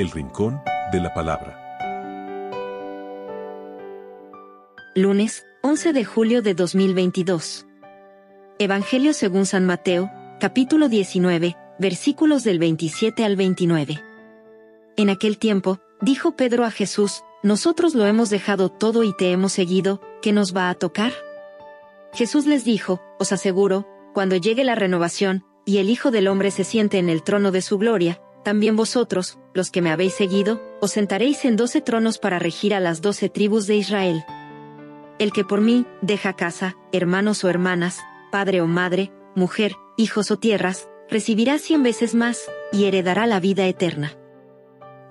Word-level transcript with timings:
El 0.00 0.10
Rincón 0.10 0.62
de 0.92 0.98
la 0.98 1.12
Palabra. 1.12 1.60
Lunes, 4.94 5.44
11 5.60 5.92
de 5.92 6.06
julio 6.06 6.40
de 6.40 6.54
2022. 6.54 7.66
Evangelio 8.58 9.12
según 9.12 9.44
San 9.44 9.66
Mateo, 9.66 10.10
capítulo 10.40 10.88
19, 10.88 11.54
versículos 11.78 12.44
del 12.44 12.58
27 12.58 13.26
al 13.26 13.36
29. 13.36 14.00
En 14.96 15.10
aquel 15.10 15.36
tiempo, 15.36 15.80
dijo 16.00 16.34
Pedro 16.34 16.64
a 16.64 16.70
Jesús, 16.70 17.22
Nosotros 17.42 17.94
lo 17.94 18.06
hemos 18.06 18.30
dejado 18.30 18.70
todo 18.70 19.04
y 19.04 19.14
te 19.14 19.32
hemos 19.32 19.52
seguido, 19.52 20.00
¿qué 20.22 20.32
nos 20.32 20.56
va 20.56 20.70
a 20.70 20.74
tocar? 20.76 21.12
Jesús 22.14 22.46
les 22.46 22.64
dijo, 22.64 23.02
Os 23.18 23.32
aseguro, 23.32 23.86
cuando 24.14 24.36
llegue 24.36 24.64
la 24.64 24.76
renovación, 24.76 25.44
y 25.66 25.76
el 25.76 25.90
Hijo 25.90 26.10
del 26.10 26.26
Hombre 26.26 26.50
se 26.52 26.64
siente 26.64 26.96
en 26.96 27.10
el 27.10 27.22
trono 27.22 27.52
de 27.52 27.60
su 27.60 27.76
gloria, 27.76 28.22
también 28.42 28.76
vosotros, 28.76 29.38
los 29.54 29.70
que 29.70 29.82
me 29.82 29.90
habéis 29.90 30.14
seguido, 30.14 30.60
os 30.80 30.92
sentaréis 30.92 31.44
en 31.44 31.56
doce 31.56 31.80
tronos 31.80 32.18
para 32.18 32.38
regir 32.38 32.74
a 32.74 32.80
las 32.80 33.02
doce 33.02 33.28
tribus 33.28 33.66
de 33.66 33.76
Israel. 33.76 34.24
El 35.18 35.32
que 35.32 35.44
por 35.44 35.60
mí 35.60 35.86
deja 36.00 36.34
casa, 36.34 36.76
hermanos 36.92 37.44
o 37.44 37.50
hermanas, 37.50 38.00
padre 38.32 38.62
o 38.62 38.66
madre, 38.66 39.12
mujer, 39.34 39.74
hijos 39.96 40.30
o 40.30 40.38
tierras, 40.38 40.88
recibirá 41.10 41.58
cien 41.58 41.82
veces 41.82 42.14
más, 42.14 42.50
y 42.72 42.84
heredará 42.84 43.26
la 43.26 43.40
vida 43.40 43.66
eterna. 43.66 44.12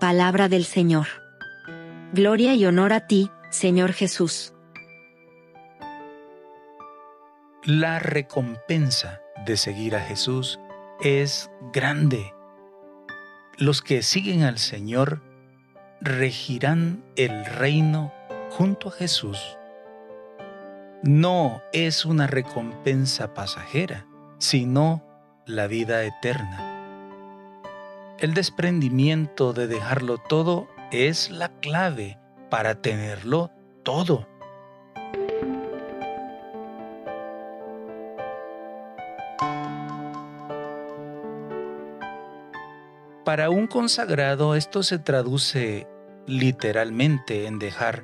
Palabra 0.00 0.48
del 0.48 0.64
Señor. 0.64 1.08
Gloria 2.12 2.54
y 2.54 2.64
honor 2.64 2.92
a 2.92 3.06
ti, 3.06 3.30
Señor 3.50 3.92
Jesús. 3.92 4.54
La 7.64 7.98
recompensa 7.98 9.20
de 9.44 9.56
seguir 9.56 9.96
a 9.96 10.00
Jesús 10.00 10.58
es 11.00 11.50
grande. 11.72 12.32
Los 13.58 13.82
que 13.82 14.02
siguen 14.02 14.44
al 14.44 14.58
Señor 14.58 15.20
regirán 16.00 17.02
el 17.16 17.44
reino 17.44 18.14
junto 18.50 18.88
a 18.88 18.92
Jesús. 18.92 19.58
No 21.02 21.60
es 21.72 22.04
una 22.04 22.28
recompensa 22.28 23.34
pasajera, 23.34 24.06
sino 24.38 25.02
la 25.44 25.66
vida 25.66 26.04
eterna. 26.04 27.74
El 28.20 28.32
desprendimiento 28.32 29.52
de 29.52 29.66
dejarlo 29.66 30.18
todo 30.18 30.68
es 30.92 31.28
la 31.28 31.48
clave 31.48 32.16
para 32.50 32.80
tenerlo 32.80 33.50
todo. 33.82 34.28
Para 43.28 43.50
un 43.50 43.66
consagrado 43.66 44.54
esto 44.54 44.82
se 44.82 44.98
traduce 44.98 45.86
literalmente 46.26 47.44
en 47.44 47.58
dejar 47.58 48.02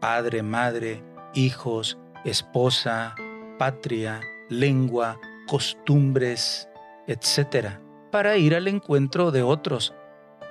padre, 0.00 0.42
madre, 0.42 1.00
hijos, 1.32 1.96
esposa, 2.24 3.14
patria, 3.56 4.20
lengua, 4.48 5.20
costumbres, 5.46 6.68
etc., 7.06 7.78
para 8.10 8.36
ir 8.36 8.56
al 8.56 8.66
encuentro 8.66 9.30
de 9.30 9.44
otros 9.44 9.94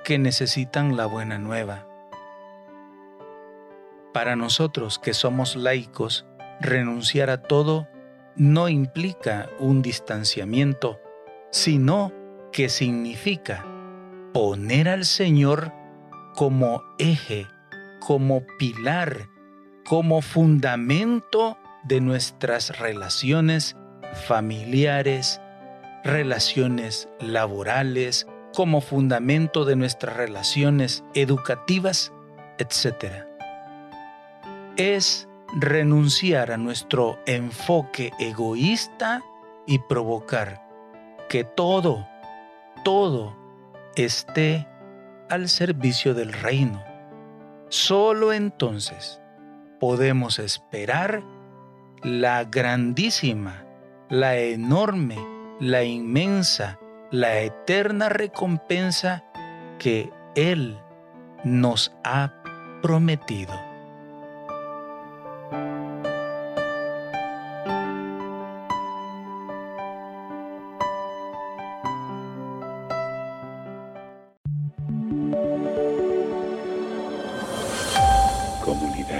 que 0.04 0.18
necesitan 0.18 0.96
la 0.96 1.04
buena 1.04 1.38
nueva. 1.38 1.86
Para 4.14 4.36
nosotros 4.36 4.98
que 4.98 5.12
somos 5.12 5.54
laicos, 5.54 6.24
renunciar 6.62 7.28
a 7.28 7.42
todo 7.42 7.88
no 8.36 8.70
implica 8.70 9.50
un 9.58 9.82
distanciamiento, 9.82 10.98
sino 11.50 12.10
que 12.52 12.70
significa 12.70 13.66
poner 14.34 14.88
al 14.88 15.04
Señor 15.04 15.72
como 16.34 16.82
eje, 16.98 17.46
como 18.00 18.42
pilar, 18.58 19.28
como 19.86 20.22
fundamento 20.22 21.56
de 21.84 22.00
nuestras 22.00 22.80
relaciones 22.80 23.76
familiares, 24.26 25.40
relaciones 26.02 27.08
laborales, 27.20 28.26
como 28.52 28.80
fundamento 28.80 29.64
de 29.64 29.76
nuestras 29.76 30.16
relaciones 30.16 31.04
educativas, 31.14 32.12
etc. 32.58 33.24
Es 34.76 35.28
renunciar 35.60 36.50
a 36.50 36.56
nuestro 36.56 37.20
enfoque 37.26 38.10
egoísta 38.18 39.22
y 39.64 39.78
provocar 39.78 40.60
que 41.28 41.44
todo, 41.44 42.04
todo 42.84 43.43
esté 43.96 44.66
al 45.28 45.48
servicio 45.48 46.14
del 46.14 46.32
reino. 46.32 46.82
Solo 47.68 48.32
entonces 48.32 49.20
podemos 49.80 50.38
esperar 50.38 51.22
la 52.02 52.44
grandísima, 52.44 53.64
la 54.08 54.36
enorme, 54.36 55.16
la 55.60 55.84
inmensa, 55.84 56.78
la 57.10 57.40
eterna 57.40 58.08
recompensa 58.08 59.24
que 59.78 60.10
Él 60.34 60.78
nos 61.44 61.94
ha 62.04 62.32
prometido. 62.82 63.73